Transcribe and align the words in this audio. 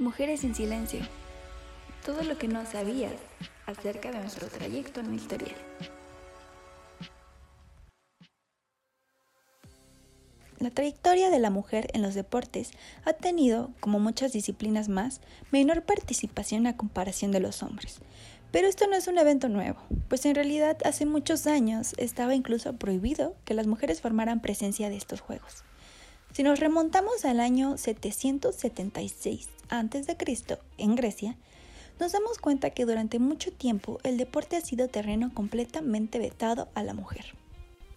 Mujeres 0.00 0.44
en 0.44 0.54
silencio. 0.54 1.00
Todo 2.06 2.22
lo 2.22 2.38
que 2.38 2.48
no 2.48 2.64
sabías 2.64 3.12
acerca 3.66 4.10
de 4.10 4.18
nuestro 4.20 4.48
trayecto 4.48 5.00
en 5.00 5.12
historia. 5.12 5.54
La 10.58 10.70
trayectoria 10.70 11.28
de 11.28 11.38
la 11.38 11.50
mujer 11.50 11.90
en 11.92 12.00
los 12.00 12.14
deportes 12.14 12.70
ha 13.04 13.12
tenido, 13.12 13.72
como 13.80 14.00
muchas 14.00 14.32
disciplinas 14.32 14.88
más, 14.88 15.20
menor 15.50 15.82
participación 15.82 16.66
a 16.66 16.78
comparación 16.78 17.30
de 17.30 17.40
los 17.40 17.62
hombres. 17.62 17.98
Pero 18.52 18.68
esto 18.68 18.86
no 18.86 18.96
es 18.96 19.06
un 19.06 19.18
evento 19.18 19.50
nuevo, 19.50 19.82
pues 20.08 20.24
en 20.24 20.34
realidad 20.34 20.78
hace 20.86 21.04
muchos 21.04 21.46
años 21.46 21.92
estaba 21.98 22.34
incluso 22.34 22.72
prohibido 22.72 23.36
que 23.44 23.52
las 23.52 23.66
mujeres 23.66 24.00
formaran 24.00 24.40
presencia 24.40 24.88
de 24.88 24.96
estos 24.96 25.20
juegos. 25.20 25.62
Si 26.32 26.42
nos 26.42 26.58
remontamos 26.58 27.26
al 27.26 27.38
año 27.38 27.76
776 27.76 29.59
a.C. 29.70 30.16
en 30.78 30.96
Grecia, 30.96 31.36
nos 31.98 32.12
damos 32.12 32.38
cuenta 32.38 32.70
que 32.70 32.86
durante 32.86 33.18
mucho 33.18 33.52
tiempo 33.52 33.98
el 34.04 34.16
deporte 34.16 34.56
ha 34.56 34.60
sido 34.60 34.88
terreno 34.88 35.32
completamente 35.34 36.18
vetado 36.18 36.68
a 36.74 36.82
la 36.82 36.94
mujer. 36.94 37.34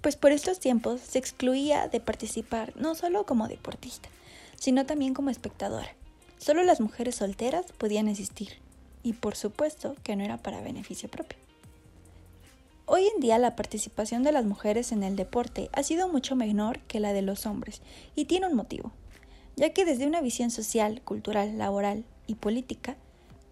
Pues 0.00 0.16
por 0.16 0.32
estos 0.32 0.58
tiempos 0.58 1.00
se 1.00 1.18
excluía 1.18 1.88
de 1.88 2.00
participar 2.00 2.72
no 2.76 2.94
solo 2.94 3.26
como 3.26 3.48
deportista, 3.48 4.08
sino 4.56 4.86
también 4.86 5.14
como 5.14 5.30
espectadora. 5.30 5.94
Solo 6.38 6.62
las 6.64 6.80
mujeres 6.80 7.16
solteras 7.16 7.72
podían 7.72 8.08
asistir, 8.08 8.58
y 9.02 9.12
por 9.12 9.36
supuesto 9.36 9.94
que 10.02 10.16
no 10.16 10.24
era 10.24 10.38
para 10.38 10.62
beneficio 10.62 11.10
propio. 11.10 11.38
Hoy 12.86 13.06
en 13.14 13.20
día 13.20 13.38
la 13.38 13.54
participación 13.54 14.22
de 14.22 14.32
las 14.32 14.46
mujeres 14.46 14.90
en 14.90 15.02
el 15.02 15.14
deporte 15.14 15.68
ha 15.72 15.82
sido 15.82 16.08
mucho 16.08 16.34
menor 16.34 16.80
que 16.80 16.98
la 16.98 17.12
de 17.12 17.22
los 17.22 17.46
hombres 17.46 17.82
y 18.16 18.24
tiene 18.24 18.48
un 18.48 18.56
motivo, 18.56 18.92
ya 19.56 19.70
que 19.70 19.84
desde 19.84 20.06
una 20.06 20.20
visión 20.20 20.50
social, 20.50 21.02
cultural, 21.02 21.58
laboral 21.58 22.04
y 22.26 22.36
política, 22.36 22.96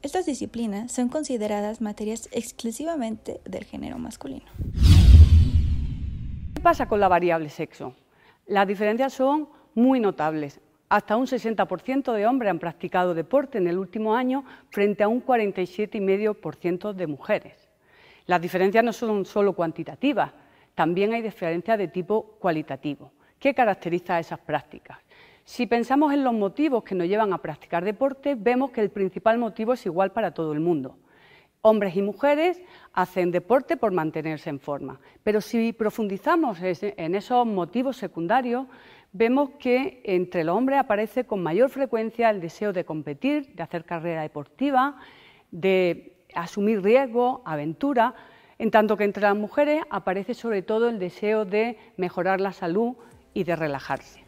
estas 0.02 0.26
disciplinas 0.26 0.92
son 0.92 1.08
consideradas 1.08 1.80
materias 1.80 2.28
exclusivamente 2.32 3.40
del 3.44 3.64
género 3.64 3.98
masculino. 3.98 4.46
¿Qué 6.54 6.60
pasa 6.62 6.86
con 6.86 7.00
la 7.00 7.08
variable 7.08 7.48
sexo? 7.48 7.94
Las 8.46 8.66
diferencias 8.66 9.12
son 9.12 9.48
muy 9.74 10.00
notables. 10.00 10.60
Hasta 10.88 11.16
un 11.16 11.26
60% 11.26 12.12
de 12.12 12.26
hombres 12.26 12.50
han 12.50 12.58
practicado 12.58 13.12
deporte 13.12 13.58
en 13.58 13.66
el 13.66 13.76
último 13.76 14.14
año 14.14 14.44
frente 14.70 15.02
a 15.02 15.08
un 15.08 15.24
47,5% 15.24 16.92
de 16.94 17.06
mujeres. 17.06 17.68
Las 18.26 18.40
diferencias 18.40 18.84
no 18.84 18.92
son 18.92 19.24
solo 19.24 19.54
cuantitativas, 19.54 20.32
también 20.74 21.12
hay 21.12 21.22
diferencias 21.22 21.76
de 21.76 21.88
tipo 21.88 22.36
cualitativo. 22.38 23.10
¿Qué 23.38 23.54
caracteriza 23.54 24.18
esas 24.18 24.38
prácticas? 24.38 24.98
Si 25.48 25.66
pensamos 25.66 26.12
en 26.12 26.24
los 26.24 26.34
motivos 26.34 26.84
que 26.84 26.94
nos 26.94 27.08
llevan 27.08 27.32
a 27.32 27.40
practicar 27.40 27.82
deporte, 27.82 28.34
vemos 28.34 28.70
que 28.70 28.82
el 28.82 28.90
principal 28.90 29.38
motivo 29.38 29.72
es 29.72 29.86
igual 29.86 30.12
para 30.12 30.32
todo 30.32 30.52
el 30.52 30.60
mundo. 30.60 30.98
Hombres 31.62 31.96
y 31.96 32.02
mujeres 32.02 32.60
hacen 32.92 33.30
deporte 33.30 33.78
por 33.78 33.90
mantenerse 33.90 34.50
en 34.50 34.60
forma, 34.60 35.00
pero 35.22 35.40
si 35.40 35.72
profundizamos 35.72 36.58
en 36.60 37.14
esos 37.14 37.46
motivos 37.46 37.96
secundarios, 37.96 38.66
vemos 39.12 39.48
que 39.58 40.02
entre 40.04 40.44
los 40.44 40.54
hombres 40.54 40.80
aparece 40.80 41.24
con 41.24 41.42
mayor 41.42 41.70
frecuencia 41.70 42.28
el 42.28 42.42
deseo 42.42 42.74
de 42.74 42.84
competir, 42.84 43.54
de 43.54 43.62
hacer 43.62 43.86
carrera 43.86 44.20
deportiva, 44.20 44.96
de 45.50 46.18
asumir 46.34 46.82
riesgo, 46.82 47.40
aventura, 47.46 48.14
en 48.58 48.70
tanto 48.70 48.98
que 48.98 49.04
entre 49.04 49.22
las 49.22 49.34
mujeres 49.34 49.80
aparece 49.88 50.34
sobre 50.34 50.60
todo 50.60 50.90
el 50.90 50.98
deseo 50.98 51.46
de 51.46 51.78
mejorar 51.96 52.38
la 52.38 52.52
salud 52.52 52.96
y 53.32 53.44
de 53.44 53.56
relajarse. 53.56 54.27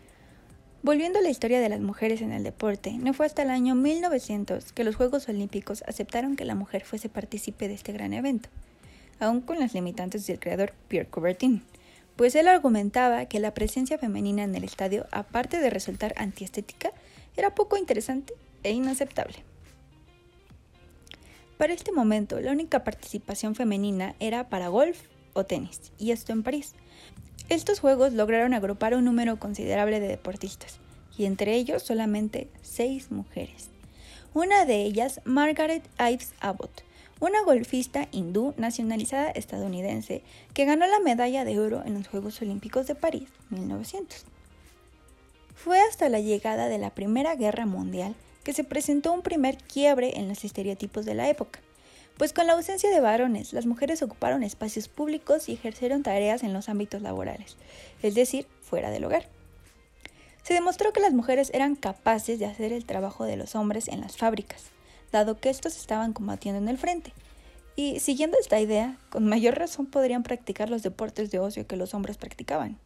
Volviendo 0.82 1.18
a 1.18 1.22
la 1.22 1.28
historia 1.28 1.60
de 1.60 1.68
las 1.68 1.80
mujeres 1.80 2.22
en 2.22 2.32
el 2.32 2.42
deporte, 2.42 2.92
no 2.92 3.12
fue 3.12 3.26
hasta 3.26 3.42
el 3.42 3.50
año 3.50 3.74
1900 3.74 4.72
que 4.72 4.82
los 4.82 4.96
Juegos 4.96 5.28
Olímpicos 5.28 5.84
aceptaron 5.86 6.36
que 6.36 6.46
la 6.46 6.54
mujer 6.54 6.84
fuese 6.84 7.10
partícipe 7.10 7.68
de 7.68 7.74
este 7.74 7.92
gran 7.92 8.14
evento, 8.14 8.48
aún 9.18 9.42
con 9.42 9.58
las 9.58 9.74
limitantes 9.74 10.26
del 10.26 10.40
creador 10.40 10.72
Pierre 10.88 11.10
Coubertin, 11.10 11.62
pues 12.16 12.34
él 12.34 12.48
argumentaba 12.48 13.26
que 13.26 13.40
la 13.40 13.52
presencia 13.52 13.98
femenina 13.98 14.42
en 14.42 14.54
el 14.54 14.64
estadio, 14.64 15.06
aparte 15.10 15.58
de 15.58 15.68
resultar 15.68 16.14
antiestética, 16.16 16.92
era 17.36 17.54
poco 17.54 17.76
interesante 17.76 18.32
e 18.62 18.72
inaceptable. 18.72 19.36
Para 21.58 21.74
este 21.74 21.92
momento, 21.92 22.40
la 22.40 22.52
única 22.52 22.84
participación 22.84 23.54
femenina 23.54 24.14
era 24.18 24.48
para 24.48 24.68
golf 24.68 24.98
o 25.34 25.44
tenis, 25.44 25.92
y 25.98 26.12
esto 26.12 26.32
en 26.32 26.42
París. 26.42 26.74
Estos 27.50 27.80
juegos 27.80 28.12
lograron 28.12 28.54
agrupar 28.54 28.94
un 28.94 29.04
número 29.04 29.40
considerable 29.40 29.98
de 29.98 30.06
deportistas, 30.06 30.78
y 31.18 31.24
entre 31.24 31.56
ellos 31.56 31.82
solamente 31.82 32.48
seis 32.62 33.10
mujeres. 33.10 33.70
Una 34.34 34.64
de 34.64 34.84
ellas, 34.84 35.20
Margaret 35.24 35.82
Ives 35.98 36.32
Abbott, 36.38 36.84
una 37.18 37.42
golfista 37.42 38.06
hindú 38.12 38.54
nacionalizada 38.56 39.32
estadounidense 39.32 40.22
que 40.54 40.64
ganó 40.64 40.86
la 40.86 41.00
medalla 41.00 41.44
de 41.44 41.58
oro 41.58 41.82
en 41.84 41.94
los 41.94 42.06
Juegos 42.06 42.40
Olímpicos 42.40 42.86
de 42.86 42.94
París 42.94 43.28
1900. 43.48 44.24
Fue 45.56 45.80
hasta 45.80 46.08
la 46.08 46.20
llegada 46.20 46.68
de 46.68 46.78
la 46.78 46.90
Primera 46.90 47.34
Guerra 47.34 47.66
Mundial 47.66 48.14
que 48.44 48.52
se 48.52 48.62
presentó 48.62 49.12
un 49.12 49.22
primer 49.22 49.58
quiebre 49.58 50.20
en 50.20 50.28
los 50.28 50.44
estereotipos 50.44 51.04
de 51.04 51.14
la 51.14 51.28
época, 51.28 51.58
pues 52.20 52.34
con 52.34 52.46
la 52.46 52.52
ausencia 52.52 52.90
de 52.90 53.00
varones, 53.00 53.54
las 53.54 53.64
mujeres 53.64 54.02
ocuparon 54.02 54.42
espacios 54.42 54.88
públicos 54.88 55.48
y 55.48 55.54
ejercieron 55.54 56.02
tareas 56.02 56.42
en 56.42 56.52
los 56.52 56.68
ámbitos 56.68 57.00
laborales, 57.00 57.56
es 58.02 58.14
decir, 58.14 58.46
fuera 58.60 58.90
del 58.90 59.06
hogar. 59.06 59.26
Se 60.42 60.52
demostró 60.52 60.92
que 60.92 61.00
las 61.00 61.14
mujeres 61.14 61.50
eran 61.54 61.76
capaces 61.76 62.38
de 62.38 62.44
hacer 62.44 62.74
el 62.74 62.84
trabajo 62.84 63.24
de 63.24 63.38
los 63.38 63.54
hombres 63.54 63.88
en 63.88 64.02
las 64.02 64.18
fábricas, 64.18 64.64
dado 65.10 65.40
que 65.40 65.48
estos 65.48 65.78
estaban 65.78 66.12
combatiendo 66.12 66.60
en 66.60 66.68
el 66.68 66.76
frente. 66.76 67.14
Y 67.74 68.00
siguiendo 68.00 68.36
esta 68.38 68.60
idea, 68.60 68.98
con 69.08 69.26
mayor 69.26 69.58
razón 69.58 69.86
podrían 69.86 70.22
practicar 70.22 70.68
los 70.68 70.82
deportes 70.82 71.30
de 71.30 71.38
ocio 71.38 71.66
que 71.66 71.76
los 71.76 71.94
hombres 71.94 72.18
practicaban 72.18 72.78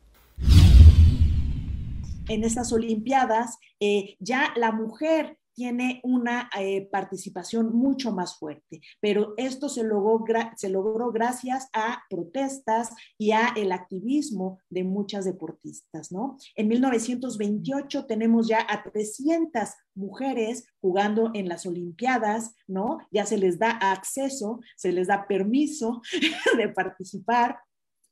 en 2.29 2.45
estas 2.45 2.73
Olimpiadas, 2.73 3.59
eh, 3.81 4.17
ya 4.19 4.53
la 4.57 4.73
mujer 4.73 5.39
tiene 5.55 6.01
una 6.03 6.51
eh, 6.59 6.89
participación 6.91 7.75
mucho 7.75 8.13
más 8.13 8.39
fuerte, 8.39 8.81
pero 9.01 9.35
esto 9.37 9.69
se 9.69 9.85
logró, 9.85 10.25
se 10.57 10.69
logró 10.69 11.13
gracias 11.13 11.69
a 11.73 12.03
protestas 12.11 12.91
y 13.19 13.33
a 13.33 13.49
el 13.57 13.73
activismo 13.73 14.61
de 14.69 14.85
muchas 14.85 15.25
deportistas, 15.25 16.13
¿no? 16.13 16.37
En 16.57 16.69
1928 16.69 18.07
tenemos 18.07 18.49
ya 18.49 18.67
a 18.69 18.83
300 18.83 19.71
mujeres 19.95 20.67
jugando 20.81 21.31
en 21.35 21.49
las 21.49 21.67
Olimpiadas, 21.67 22.55
¿no? 22.67 22.99
Ya 23.11 23.27
se 23.27 23.39
les 23.39 23.59
da 23.59 23.71
acceso, 23.71 24.61
se 24.77 24.93
les 24.93 25.09
da 25.09 25.27
permiso 25.27 26.03
de 26.57 26.69
participar 26.69 27.59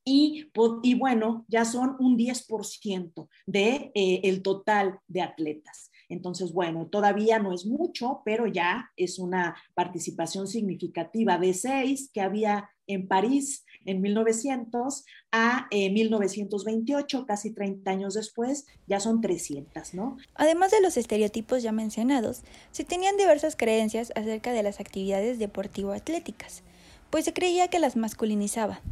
y, 0.05 0.51
y, 0.83 0.95
bueno, 0.95 1.45
ya 1.49 1.65
son 1.65 1.97
un 2.01 2.17
10% 2.17 3.29
del 3.47 3.93
de, 3.93 3.93
eh, 3.95 4.41
total 4.41 4.99
de 5.07 5.23
atletas. 5.23 5.92
Entonces, 6.13 6.53
bueno, 6.53 6.89
todavía 6.89 7.39
no 7.39 7.55
es 7.55 7.65
mucho, 7.65 8.21
pero 8.23 8.47
ya 8.47 8.91
es 8.97 9.19
una 9.19 9.57
participación 9.75 10.47
significativa 10.47 11.39
de 11.39 11.55
seis 11.55 12.11
que 12.13 12.21
había 12.21 12.69
en 12.87 13.09
París 13.09 13.65
en 13.87 14.03
1900 14.03 15.05
a 15.33 15.69
1928, 15.71 17.19
eh, 17.19 17.25
casi 17.27 17.55
30 17.55 17.91
años 17.91 18.15
después, 18.15 18.67
ya 18.87 19.01
son 19.01 19.23
300, 19.23 19.95
¿no? 19.95 20.19
Además 20.35 20.71
de 20.71 20.83
los 20.83 20.99
estereotipos 20.99 21.63
ya 21.63 21.73
mencionados, 21.73 22.43
se 22.73 22.85
tenían 22.85 23.17
diversas 23.17 23.57
creencias 23.57 24.13
acerca 24.15 24.53
de 24.53 24.63
las 24.63 24.81
actividades 24.81 25.39
deportivo-atléticas, 25.39 26.63
pues 27.09 27.25
se 27.25 27.33
creía 27.33 27.69
que 27.69 27.79
las 27.79 27.97
masculinizaba, 27.97 28.83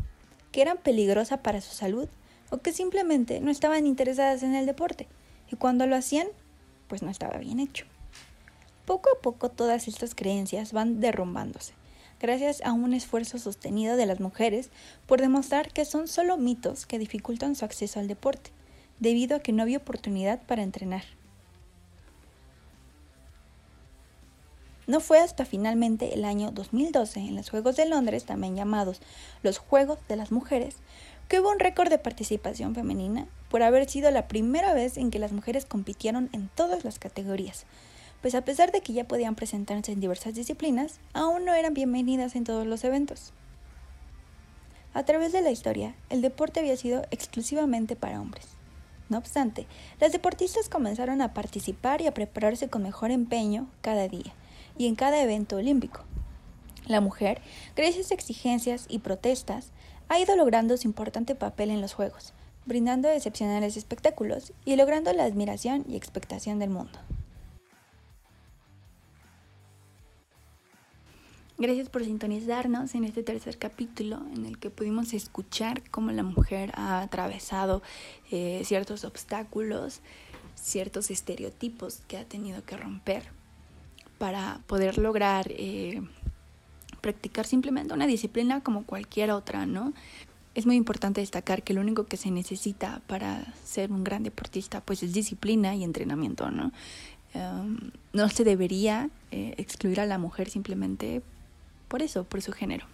que 0.52 0.62
eran 0.62 0.78
peligrosas 0.78 1.40
para 1.40 1.60
su 1.60 1.74
salud 1.74 2.08
o 2.48 2.58
que 2.58 2.72
simplemente 2.72 3.40
no 3.40 3.50
estaban 3.50 3.86
interesadas 3.86 4.42
en 4.42 4.54
el 4.54 4.64
deporte, 4.64 5.06
y 5.52 5.56
cuando 5.56 5.86
lo 5.86 5.96
hacían 5.96 6.26
pues 6.90 7.02
no 7.02 7.10
estaba 7.10 7.38
bien 7.38 7.60
hecho. 7.60 7.86
Poco 8.84 9.08
a 9.16 9.22
poco 9.22 9.48
todas 9.48 9.86
estas 9.86 10.16
creencias 10.16 10.72
van 10.72 11.00
derrumbándose, 11.00 11.72
gracias 12.20 12.60
a 12.62 12.72
un 12.72 12.92
esfuerzo 12.92 13.38
sostenido 13.38 13.96
de 13.96 14.06
las 14.06 14.18
mujeres 14.18 14.70
por 15.06 15.20
demostrar 15.20 15.72
que 15.72 15.84
son 15.84 16.08
solo 16.08 16.36
mitos 16.36 16.86
que 16.86 16.98
dificultan 16.98 17.54
su 17.54 17.64
acceso 17.64 18.00
al 18.00 18.08
deporte, 18.08 18.50
debido 18.98 19.36
a 19.36 19.40
que 19.40 19.52
no 19.52 19.62
había 19.62 19.78
oportunidad 19.78 20.42
para 20.42 20.64
entrenar. 20.64 21.04
No 24.88 24.98
fue 24.98 25.20
hasta 25.20 25.44
finalmente 25.44 26.14
el 26.14 26.24
año 26.24 26.50
2012, 26.50 27.20
en 27.20 27.36
los 27.36 27.48
Juegos 27.48 27.76
de 27.76 27.86
Londres, 27.86 28.24
también 28.24 28.56
llamados 28.56 29.00
los 29.44 29.58
Juegos 29.58 30.00
de 30.08 30.16
las 30.16 30.32
Mujeres, 30.32 30.74
que 31.28 31.38
hubo 31.38 31.52
un 31.52 31.60
récord 31.60 31.90
de 31.90 31.98
participación 31.98 32.74
femenina 32.74 33.28
por 33.50 33.62
haber 33.62 33.90
sido 33.90 34.10
la 34.10 34.28
primera 34.28 34.72
vez 34.72 34.96
en 34.96 35.10
que 35.10 35.18
las 35.18 35.32
mujeres 35.32 35.66
compitieron 35.66 36.30
en 36.32 36.48
todas 36.54 36.84
las 36.84 36.98
categorías, 36.98 37.66
pues 38.22 38.34
a 38.34 38.44
pesar 38.44 38.70
de 38.72 38.80
que 38.80 38.92
ya 38.92 39.04
podían 39.04 39.34
presentarse 39.34 39.92
en 39.92 40.00
diversas 40.00 40.34
disciplinas, 40.34 41.00
aún 41.12 41.44
no 41.44 41.52
eran 41.52 41.74
bienvenidas 41.74 42.36
en 42.36 42.44
todos 42.44 42.66
los 42.66 42.84
eventos. 42.84 43.32
A 44.94 45.04
través 45.04 45.32
de 45.32 45.42
la 45.42 45.50
historia, 45.50 45.94
el 46.08 46.20
deporte 46.20 46.60
había 46.60 46.76
sido 46.76 47.02
exclusivamente 47.10 47.96
para 47.96 48.20
hombres, 48.20 48.46
No 49.08 49.18
obstante, 49.18 49.66
las 50.00 50.12
deportistas 50.12 50.68
comenzaron 50.68 51.20
a 51.20 51.34
participar 51.34 52.00
y 52.00 52.06
a 52.06 52.14
prepararse 52.14 52.68
con 52.68 52.84
mejor 52.84 53.10
empeño 53.10 53.68
cada 53.80 54.06
día 54.06 54.32
y 54.78 54.86
en 54.86 54.94
cada 54.94 55.20
evento 55.20 55.56
olímpico. 55.56 56.04
La 56.86 57.00
mujer, 57.00 57.40
gracias 57.74 58.10
a 58.10 58.14
exigencias 58.14 58.86
y 58.88 59.00
protestas, 59.00 59.72
ha 60.08 60.20
ido 60.20 60.36
logrando 60.36 60.76
su 60.76 60.86
importante 60.86 61.34
papel 61.34 61.70
en 61.70 61.80
los 61.80 61.94
Juegos, 61.94 62.32
brindando 62.66 63.08
excepcionales 63.08 63.76
espectáculos 63.76 64.52
y 64.64 64.76
logrando 64.76 65.12
la 65.12 65.24
admiración 65.24 65.84
y 65.88 65.96
expectación 65.96 66.58
del 66.58 66.70
mundo. 66.70 66.98
Gracias 71.60 71.90
por 71.90 72.02
sintonizarnos 72.02 72.94
en 72.94 73.04
este 73.04 73.22
tercer 73.22 73.58
capítulo 73.58 74.22
en 74.34 74.46
el 74.46 74.58
que 74.58 74.70
pudimos 74.70 75.12
escuchar 75.12 75.82
cómo 75.90 76.10
la 76.10 76.22
mujer 76.22 76.72
ha 76.74 77.02
atravesado 77.02 77.82
eh, 78.30 78.62
ciertos 78.64 79.04
obstáculos, 79.04 80.00
ciertos 80.54 81.10
estereotipos 81.10 82.00
que 82.08 82.16
ha 82.16 82.24
tenido 82.24 82.64
que 82.64 82.78
romper 82.78 83.24
para 84.16 84.62
poder 84.66 84.96
lograr 84.96 85.48
eh, 85.50 86.00
practicar 87.02 87.46
simplemente 87.46 87.92
una 87.92 88.06
disciplina 88.06 88.62
como 88.62 88.84
cualquier 88.84 89.30
otra, 89.30 89.66
¿no? 89.66 89.92
Es 90.54 90.66
muy 90.66 90.76
importante 90.76 91.20
destacar 91.20 91.62
que 91.62 91.74
lo 91.74 91.80
único 91.80 92.06
que 92.06 92.16
se 92.16 92.30
necesita 92.30 93.00
para 93.06 93.44
ser 93.64 93.92
un 93.92 94.02
gran 94.02 94.22
deportista 94.24 94.80
pues 94.80 95.02
es 95.02 95.12
disciplina 95.12 95.74
y 95.76 95.84
entrenamiento, 95.84 96.50
¿no? 96.50 96.72
Em, 97.34 97.92
no 98.12 98.28
se 98.28 98.42
debería 98.42 99.08
eh, 99.30 99.54
excluir 99.58 100.00
a 100.00 100.06
la 100.06 100.18
mujer 100.18 100.50
simplemente 100.50 101.22
por 101.88 102.02
eso, 102.02 102.24
por 102.24 102.42
su 102.42 102.52
género. 102.52 102.86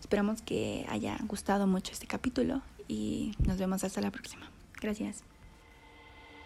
Esperamos 0.00 0.40
que 0.40 0.86
haya 0.88 1.18
gustado 1.26 1.66
mucho 1.66 1.92
este 1.92 2.06
capítulo 2.06 2.62
y 2.88 3.32
nos 3.46 3.58
vemos 3.58 3.84
hasta 3.84 4.00
la 4.00 4.10
próxima. 4.10 4.50
Gracias. 4.80 5.22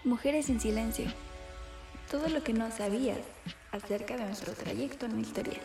Mujeres 0.05 0.51
en 0.51 0.61
silencio. 0.61 1.07
Todo 2.11 2.29
lo 2.29 2.43
que 2.43 2.53
no 2.53 2.71
sabías 2.73 3.19
acerca 3.71 4.17
de 4.17 4.25
nuestro 4.25 4.53
trayecto 4.53 5.07
en 5.07 5.15
la 5.15 5.21
historia. 5.21 5.61